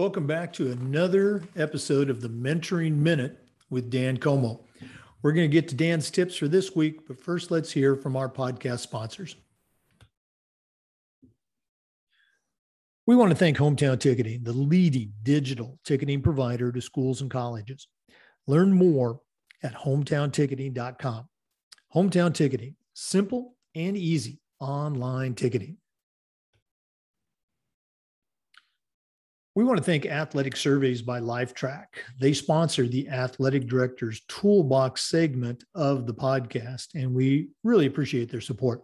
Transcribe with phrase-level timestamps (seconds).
[0.00, 4.64] Welcome back to another episode of the Mentoring Minute with Dan Comeau.
[5.20, 8.16] We're going to get to Dan's tips for this week, but first let's hear from
[8.16, 9.36] our podcast sponsors.
[13.06, 17.86] We want to thank Hometown Ticketing, the leading digital ticketing provider to schools and colleges.
[18.46, 19.20] Learn more
[19.62, 21.28] at hometownticketing.com.
[21.94, 25.76] Hometown Ticketing, simple and easy online ticketing.
[29.60, 31.84] We want to thank Athletic Surveys by Lifetrack.
[32.18, 38.40] They sponsor the Athletic Director's Toolbox segment of the podcast, and we really appreciate their
[38.40, 38.80] support.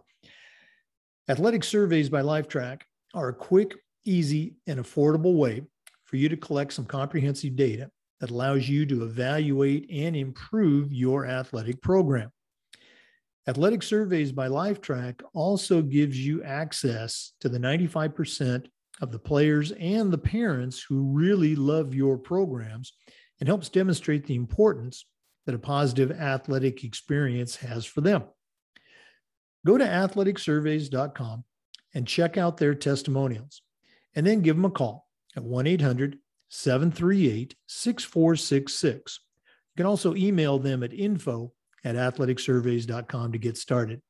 [1.29, 2.83] Athletic Surveys by Lifetrack
[3.15, 3.73] are a quick,
[4.05, 5.63] easy, and affordable way
[6.05, 7.89] for you to collect some comprehensive data
[8.19, 12.29] that allows you to evaluate and improve your athletic program.
[13.47, 18.67] Athletic Surveys by Lifetrack also gives you access to the 95%
[19.01, 22.93] of the players and the parents who really love your programs
[23.39, 25.05] and helps demonstrate the importance
[25.45, 28.23] that a positive athletic experience has for them.
[29.65, 31.43] Go to athleticsurveys.com
[31.93, 33.61] and check out their testimonials,
[34.15, 39.19] and then give them a call at 1 800 738 6466.
[39.75, 41.53] You can also email them at info
[41.83, 44.01] at athleticsurveys.com to get started.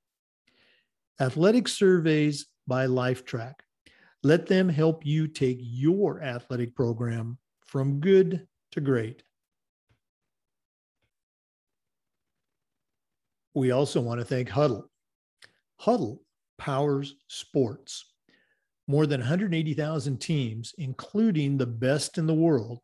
[1.19, 3.55] Athletic Surveys by Lifetrack
[4.27, 9.23] let them help you take your athletic program from good to great.
[13.55, 14.83] We also want to thank Hudl.
[15.79, 16.19] Hudl
[16.57, 18.03] powers sports.
[18.89, 22.79] More than 180,000 teams, including the best in the world,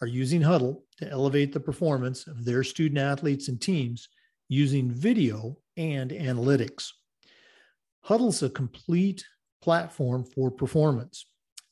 [0.00, 4.08] are using Hudl to elevate the performance of their student athletes and teams
[4.48, 6.88] using video and analytics.
[8.06, 9.22] Hudl's a complete
[9.66, 11.26] platform for performance.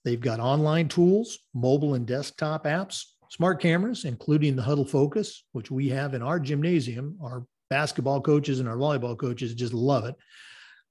[0.04, 5.70] They've got online tools, mobile and desktop apps, smart cameras, including the Hudl Focus, which
[5.70, 7.16] we have in our gymnasium.
[7.22, 10.16] Our basketball coaches and our volleyball coaches just love it.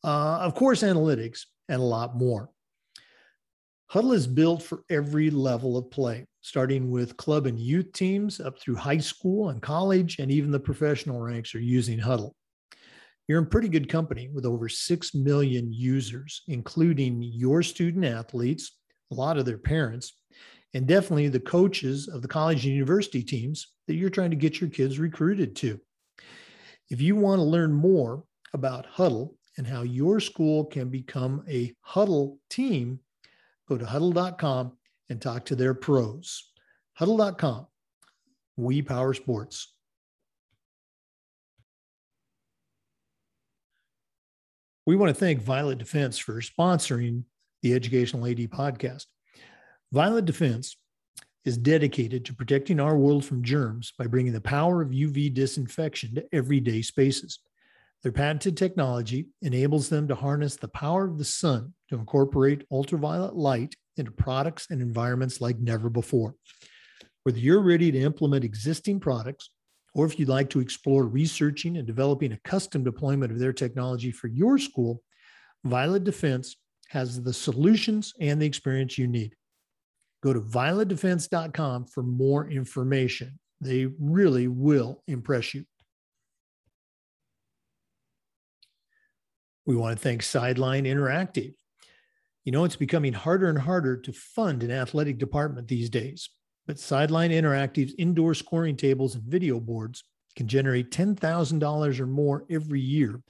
[0.01, 2.49] Uh, of course, analytics and a lot more.
[3.91, 8.61] Hudl is built for every level of play, starting with club and youth teams up
[8.61, 12.31] through high school and college, and even the professional ranks are using Hudl
[13.27, 18.77] you're in pretty good company with over 6 million users, including your student athletes,
[19.11, 20.17] a lot of their parents,
[20.73, 24.59] and definitely the coaches of the college and university teams that you're trying to get
[24.59, 25.79] your kids recruited to.
[26.89, 28.23] If you want to learn more
[28.53, 32.99] about Hudl and how your school can become a Hudl team,
[33.69, 34.73] go to hudl.com
[35.09, 36.51] and talk to their pros.
[36.99, 37.67] Hudl.com,
[38.57, 39.72] We power sports.
[44.85, 47.23] We want to thank Violet Defense for sponsoring
[47.61, 49.05] the Educational AD podcast.
[49.93, 50.75] Violet Defense
[51.45, 56.15] is dedicated to protecting our world from germs by bringing the power of UV disinfection
[56.15, 57.39] to everyday spaces.
[58.01, 63.37] Their patented technology enables them to harness the power of the sun to incorporate ultraviolet
[63.37, 66.35] light into products and environments like never before.
[67.23, 69.49] Whether you're ready to implement existing products
[69.93, 74.11] or if you'd like to explore researching and developing a custom deployment of their technology
[74.11, 75.01] for your school,
[75.63, 76.57] Violet Defense
[76.89, 79.35] has the solutions and the experience you need.
[80.21, 83.39] Go to violetdefense.com for more information.
[83.61, 85.65] They really will impress you.
[89.65, 91.53] We want to thank Sideline Interactive.
[92.43, 96.29] You know, it's becoming harder and harder to fund an athletic department these days
[96.67, 100.03] but Sideline Interactive's indoor scoring tables and video boards
[100.35, 103.21] can generate $10,000 or more every year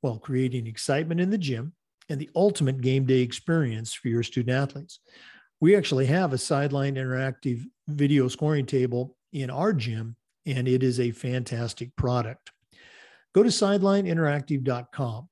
[0.00, 1.72] while creating excitement in the gym
[2.08, 5.00] and the ultimate game day experience for your student athletes.
[5.60, 10.98] We actually have a Sideline Interactive video scoring table in our gym, and it is
[10.98, 12.50] a fantastic product.
[13.34, 15.28] Go to sidelineinteractive.com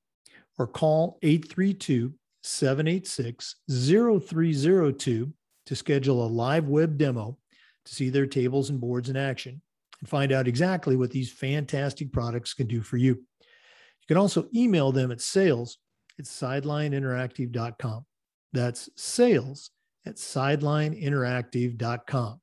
[0.57, 2.13] or call 832
[2.43, 5.33] 786 0302
[5.65, 7.37] to schedule a live web demo
[7.85, 9.61] to see their tables and boards in action
[9.99, 13.11] and find out exactly what these fantastic products can do for you.
[13.11, 15.77] You can also email them at sales
[16.19, 18.05] at sidelineinteractive.com.
[18.53, 19.71] That's sales
[20.05, 22.41] at sidelineinteractive.com.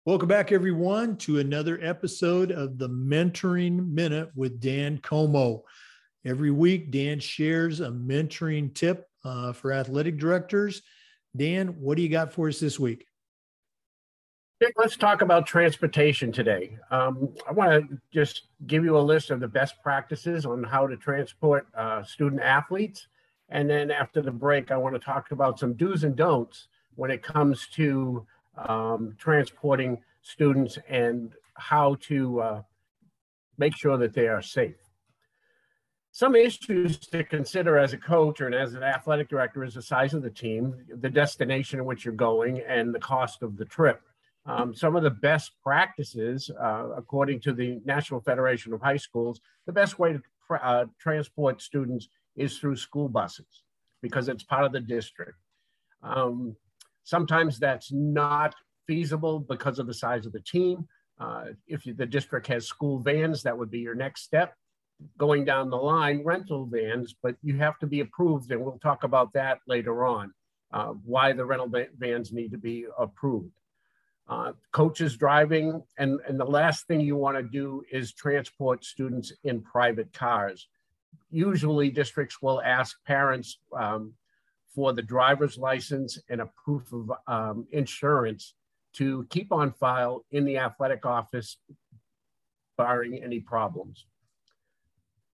[0.06, 5.64] Welcome back, everyone, to another episode of the Mentoring Minute with Dan Comeau.
[6.24, 10.84] Every week, Dan shares a mentoring tip uh, for athletic directors.
[11.36, 13.08] Dan, what do you got for us this week?
[14.78, 16.78] Let's talk about transportation today.
[16.90, 20.88] Um, I want to just give you a list of the best practices on how
[20.88, 23.08] to transport uh, student athletes.
[23.50, 27.12] And then after the break, I want to talk about some do's and don'ts when
[27.12, 28.26] it comes to
[28.58, 32.62] um, transporting students and how to uh,
[33.58, 34.76] make sure that they are safe.
[36.12, 40.14] Some issues to consider as a coach or as an athletic director is the size
[40.14, 44.02] of the team, the destination in which you're going, and the cost of the trip.
[44.46, 49.40] Um, some of the best practices, uh, according to the National Federation of High Schools,
[49.66, 50.22] the best way to
[50.62, 53.64] uh, transport students is through school buses
[54.02, 55.38] because it's part of the district.
[56.02, 56.58] Um,
[57.04, 58.56] Sometimes that's not
[58.88, 60.88] feasible because of the size of the team.
[61.20, 64.56] Uh, if you, the district has school vans, that would be your next step.
[65.18, 69.04] Going down the line, rental vans, but you have to be approved, and we'll talk
[69.04, 70.34] about that later on,
[70.72, 73.52] uh, why the rental vans need to be approved.
[74.30, 79.34] Uh, coaches driving, and, and the last thing you want to do is transport students
[79.44, 80.70] in private cars.
[81.30, 84.14] Usually, districts will ask parents um,
[84.74, 88.56] for the driver's license and a proof of um, insurance
[88.94, 91.58] to keep on file in the athletic office,
[92.78, 94.06] barring any problems.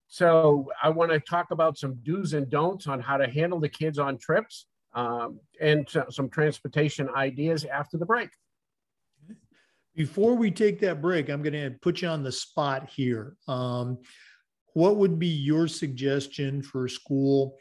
[0.08, 3.68] So I want to talk about some do's and don'ts on how to handle the
[3.68, 8.30] kids on trips um, and some transportation ideas after the break.
[9.94, 13.36] Before we take that break, I'm going to put you on the spot here.
[13.48, 13.98] Um,
[14.74, 17.56] what would be your suggestion for school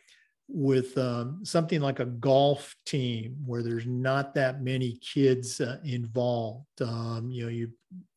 [0.50, 6.82] with um, something like a golf team where there's not that many kids uh, involved.
[6.82, 7.70] Um, you know, you're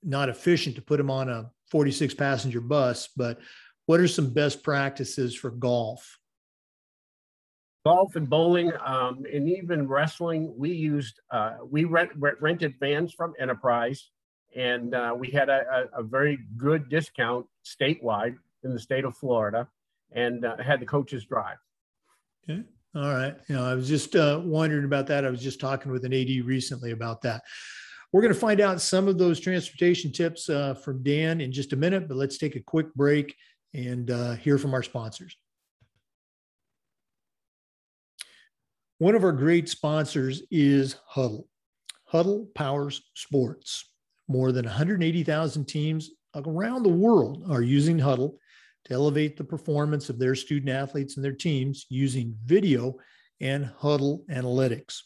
[0.02, 3.38] not efficient to put them on a 46 passenger bus, but
[3.84, 6.18] what are some best practices for golf?
[7.84, 10.54] Golf and bowling, um, and even wrestling.
[10.56, 14.10] We used uh, we rent, rented vans from Enterprise,
[14.54, 19.66] and uh, we had a, a, very good discount statewide in the state of Florida,
[20.12, 21.56] and uh, had the coaches drive.
[22.48, 22.62] Okay.
[22.94, 23.34] All right.
[23.48, 25.24] You know, I was just uh, wondering about that.
[25.24, 27.42] I was just talking with an AD recently about that.
[28.12, 31.72] We're going to find out some of those transportation tips uh, from Dan in just
[31.72, 33.34] a minute, but let's take a quick break
[33.72, 35.34] and uh, hear from our sponsors.
[39.02, 41.46] One of our great sponsors is Hudl.
[42.12, 43.90] Hudl powers sports.
[44.28, 48.36] More than 180,000 teams around the world are using Hudl
[48.84, 52.94] to elevate the performance of their student athletes and their teams using video
[53.40, 55.00] and Hudl analytics.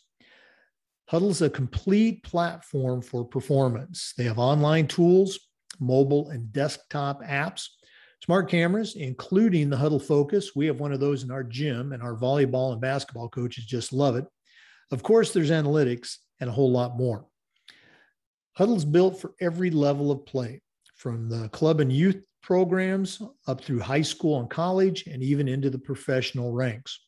[1.10, 4.12] Hudl is a complete platform for performance.
[4.18, 5.38] They have online tools,
[5.80, 7.68] mobile and desktop apps,
[8.23, 10.54] smart cameras, including the Hudl Focus.
[10.54, 13.92] We have one of those in our gym, and our volleyball and basketball coaches just
[13.92, 14.26] love it.
[14.90, 17.26] Of course, there's analytics and a whole lot more.
[18.58, 20.62] Hudl's built for every level of play,
[20.94, 25.68] from the club and youth programs up through high school and college and even into
[25.68, 27.00] the professional ranks.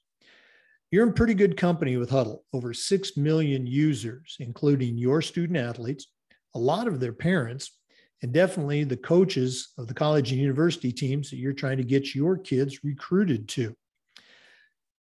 [0.91, 6.07] You're in pretty good company with Hudl, Over 6 million users, including your student athletes,
[6.55, 7.78] a lot of their parents,
[8.23, 12.15] and definitely the coaches of the college and university teams that you're trying to get
[12.15, 13.75] your kids recruited to.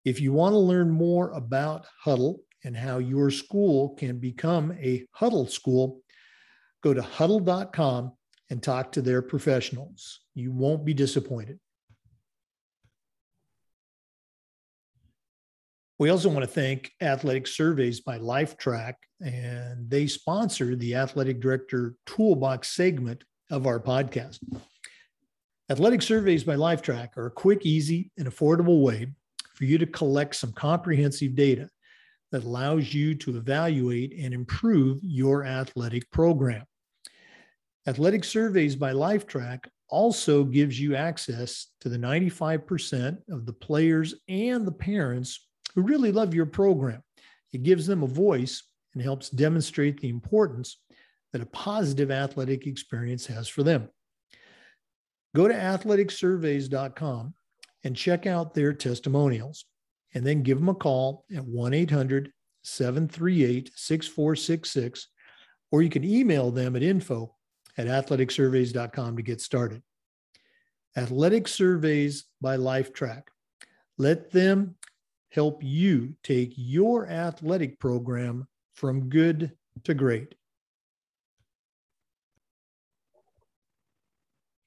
[0.04, 5.06] If you want to learn more about Hudl and how your school can become a
[5.18, 6.02] Hudl school,
[6.82, 8.12] go to hudl.com
[8.50, 10.20] and talk to their professionals.
[10.34, 11.60] You won't be disappointed.
[16.00, 21.96] We also want to thank Athletic Surveys by Lifetrack, and they sponsor the Athletic Director
[22.06, 24.40] Toolbox segment of our podcast.
[25.70, 29.08] Athletic Surveys by Lifetrack are a quick, easy, and affordable way
[29.54, 31.70] for you to collect some comprehensive data
[32.32, 36.66] that allows you to evaluate and improve your athletic program.
[37.88, 44.66] Athletic Surveys by Lifetrack also gives you access to the 95% of the players and
[44.66, 47.04] the parents who really love your program.
[47.54, 50.78] It gives them a voice and helps demonstrate the importance
[51.32, 53.90] that a positive athletic experience has for them.
[55.36, 57.34] Go to athleticsurveys.com
[57.84, 59.66] and check out their testimonials
[60.14, 62.32] and then give them a call at 1 800
[62.64, 65.08] 738 6466,
[65.72, 67.36] or you can email them at info
[67.78, 69.82] at athleticsurveys.com to get started.
[70.96, 73.24] Athletic Surveys by Lifetrack.
[73.98, 74.76] Let them
[75.32, 79.52] help you take your athletic program from good
[79.84, 80.36] to great.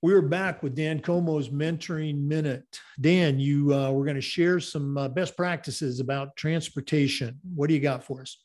[0.03, 2.81] We're back with Dan Comeau's Mentoring Minute.
[3.01, 7.41] Dan, you uh, we're going to share some uh, best practices about transportation.
[7.55, 8.39] What do you got for us?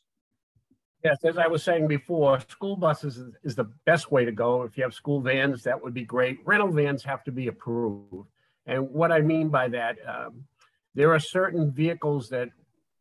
[1.04, 4.62] Yes, as I was saying before, school buses is, is the best way to go.
[4.62, 6.38] If you have school vans, that would be great.
[6.44, 8.28] Rental vans have to be approved.
[8.66, 10.44] And what I mean by that, um,
[10.94, 12.50] there are certain vehicles that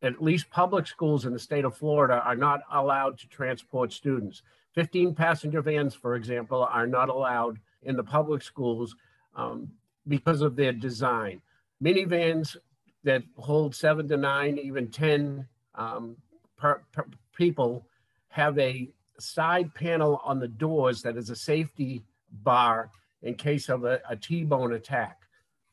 [0.01, 4.41] at least public schools in the state of Florida are not allowed to transport students.
[4.73, 8.95] 15 passenger vans, for example, are not allowed in the public schools
[9.35, 9.69] um,
[10.07, 11.41] because of their design.
[11.83, 12.55] Minivans
[13.03, 16.15] that hold seven to nine, even 10 um,
[16.57, 17.05] per, per
[17.35, 17.85] people
[18.29, 18.89] have a
[19.19, 22.03] side panel on the doors that is a safety
[22.43, 22.89] bar
[23.23, 25.21] in case of a a T-bone attack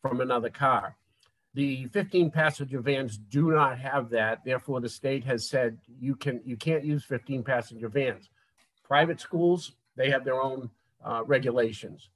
[0.03, 0.97] from another car.
[1.55, 4.45] The 15 passenger vans do not have that.
[4.45, 8.29] Therefore, the state has said you can you can't use 15 passenger vans.
[8.85, 10.71] Private schools, they have their own
[11.05, 12.11] uh, regulations.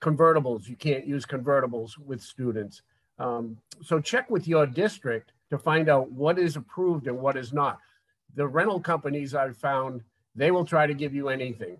[0.00, 2.82] Convertibles, you can't use convertibles with students.
[3.18, 7.52] Um, so check with your district to find out what is approved and what is
[7.52, 7.78] not.
[8.34, 10.02] The rental companies I've found,
[10.34, 11.76] they will try to give you anything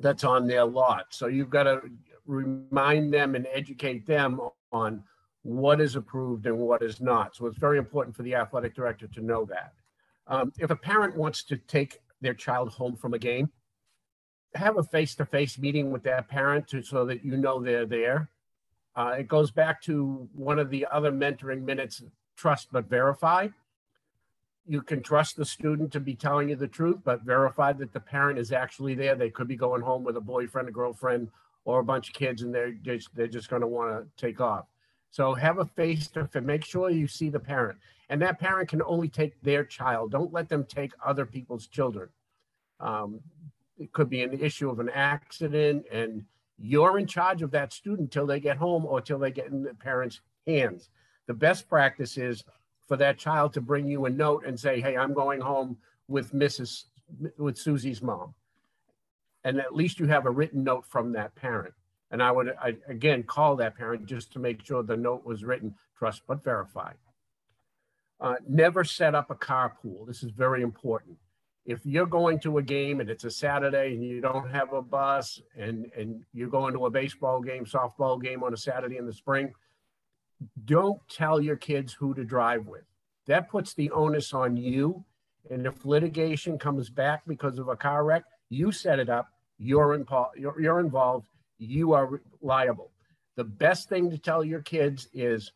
[0.00, 1.06] that's on their lot.
[1.10, 1.82] So you've got to
[2.26, 4.40] remind them and educate them
[4.72, 5.04] on
[5.44, 7.36] what is approved and what is not.
[7.36, 9.74] So it's very important for the athletic director to know that.
[10.26, 13.50] Um, if a parent wants to take their child home from a game,
[14.54, 18.30] have a face-to-face meeting with that parent to, so that you know they're there.
[18.96, 22.02] Uh, it goes back to one of the other mentoring minutes,
[22.36, 23.48] trust but verify.
[24.66, 28.00] You can trust the student to be telling you the truth, but verify that the
[28.00, 29.14] parent is actually there.
[29.14, 31.28] They could be going home with a boyfriend, a girlfriend,
[31.66, 34.40] or a bunch of kids, and they're just they're just going to want to take
[34.40, 34.66] off.
[35.14, 36.42] So have a face to face.
[36.42, 37.78] Make sure you see the parent,
[38.08, 40.10] and that parent can only take their child.
[40.10, 42.08] Don't let them take other people's children.
[42.80, 43.20] Um,
[43.78, 46.24] it could be an issue of an accident and
[46.58, 49.62] you're in charge of that student till they get home or till they get in
[49.62, 50.90] the parents' hands.
[51.26, 52.42] The best practice is
[52.88, 55.78] for that child to bring you a note and say, "Hey, I'm going home
[56.08, 56.86] with Mrs.
[57.38, 58.34] with Susie's mom,"
[59.44, 61.74] and at least you have a written note from that parent.
[62.10, 65.44] And I would I, again call that parent just to make sure the note was
[65.44, 66.92] written, trust but verify.
[68.20, 70.06] Uh, never set up a carpool.
[70.06, 71.18] This is very important
[71.66, 74.82] if you're going to a game and it's a Saturday and you don't have a
[74.82, 79.06] bus and, and you're going to a baseball game, softball game on a Saturday in
[79.06, 79.52] the spring,
[80.66, 82.84] don't tell your kids who to drive with.
[83.26, 85.04] That puts the onus on you.
[85.50, 89.98] And if litigation comes back because of a car wreck, you set it up, you're,
[90.36, 92.90] you're, you're involved, you are liable.
[93.36, 95.52] The best thing to tell your kids is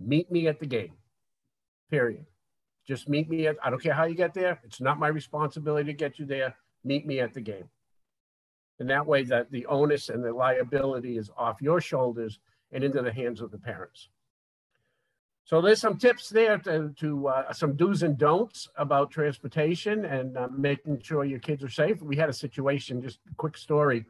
[0.00, 0.92] meet me at the game,
[1.90, 2.26] period.
[2.86, 4.58] Just meet me at, I don't care how you get there.
[4.64, 6.56] It's not my responsibility to get you there.
[6.84, 7.68] Meet me at the game.
[8.80, 12.40] And that way that the onus and the liability is off your shoulders
[12.72, 14.08] and into the hands of the parents.
[15.44, 20.36] So there's some tips there to, to uh, some do's and don'ts about transportation and
[20.36, 22.00] uh, making sure your kids are safe.
[22.00, 24.06] We had a situation, just a quick story.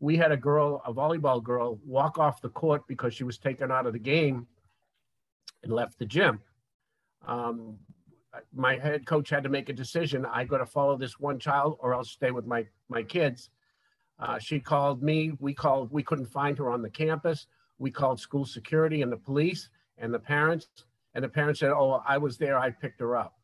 [0.00, 3.70] We had a girl, a volleyball girl, walk off the court because she was taken
[3.70, 4.46] out of the game
[5.62, 6.40] and left the gym.
[7.26, 7.78] Um,
[8.54, 10.24] my head coach had to make a decision.
[10.24, 13.50] I got to follow this one child or else stay with my, my kids.
[14.18, 15.32] Uh, she called me.
[15.38, 17.46] We called, we couldn't find her on the campus.
[17.78, 20.68] We called school security and the police and the parents.
[21.14, 22.58] And the parents said, Oh, I was there.
[22.58, 23.34] I picked her up.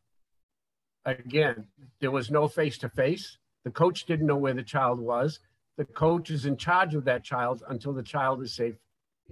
[1.05, 1.67] Again,
[1.99, 3.37] there was no face to face.
[3.63, 5.39] The coach didn't know where the child was.
[5.77, 8.75] The coach is in charge of that child until the child is safe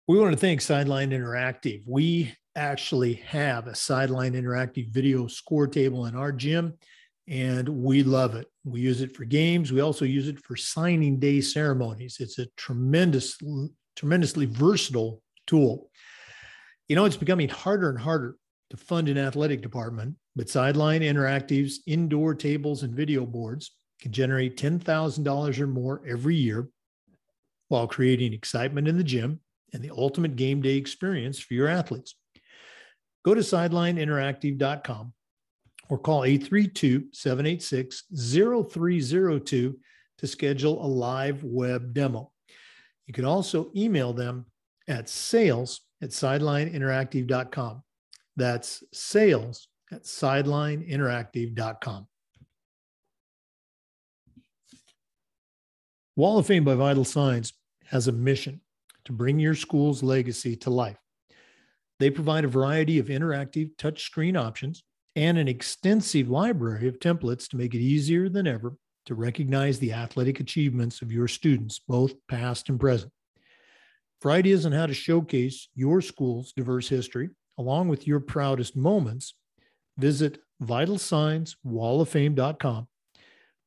[0.08, 1.82] We want to thank Sideline Interactive.
[1.86, 6.72] We actually have a Sideline Interactive video score table in our gym,
[7.28, 8.46] and we love it.
[8.64, 9.72] We use it for games.
[9.72, 12.16] We also use it for signing day ceremonies.
[12.18, 13.36] It's a tremendous,
[13.94, 15.90] tremendously versatile tool.
[16.88, 18.36] You know, it's becoming harder and harder
[18.76, 24.56] to fund an athletic department, but Sideline Interactive's indoor tables and video boards can generate
[24.56, 26.68] $10,000 or more every year
[27.68, 29.40] while creating excitement in the gym
[29.72, 32.16] and the ultimate game day experience for your athletes.
[33.24, 35.12] Go to sidelineinteractive.com
[35.88, 39.78] or call 832 786 0302
[40.18, 42.30] to schedule a live web demo.
[43.06, 44.46] You can also email them
[44.88, 47.82] at sales at sidelineinteractive.com.
[48.36, 52.06] That's sales at sidelineinteractive.com.
[56.16, 57.52] Wall of Fame by Vital Signs
[57.86, 58.60] has a mission
[59.04, 60.96] to bring your school's legacy to life.
[62.00, 64.82] They provide a variety of interactive touchscreen options
[65.16, 68.76] and an extensive library of templates to make it easier than ever
[69.06, 73.12] to recognize the athletic achievements of your students, both past and present.
[74.20, 79.34] For ideas on how to showcase your school's diverse history, along with your proudest moments,
[79.98, 82.86] visit vitalsignswalloffame.com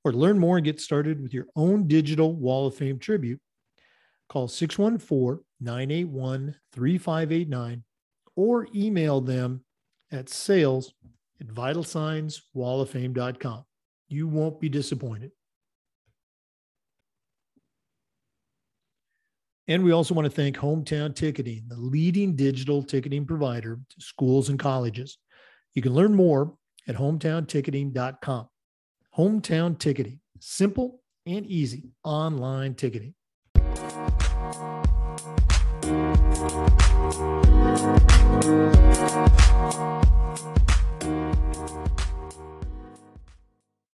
[0.04, 3.42] or to learn more and get started with your own digital Wall of Fame tribute
[4.30, 7.84] call 614 981 3589
[8.36, 9.64] or email them
[10.12, 10.94] at sales
[11.40, 13.64] at vitalsignswalloffame.com.
[14.10, 15.32] You won't be disappointed.
[19.68, 24.50] And we also want to thank Hometown Ticketing, the leading digital ticketing provider to schools
[24.50, 25.18] and colleges.
[25.74, 26.56] You can learn more
[26.88, 28.48] at hometownticketing.com.
[29.18, 33.14] Hometown Ticketing, simple and easy online ticketing.